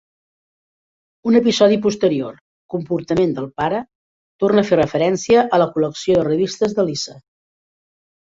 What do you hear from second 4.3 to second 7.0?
torna a fer referència a la col·lecció de revistes de